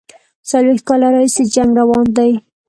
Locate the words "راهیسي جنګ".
1.13-1.69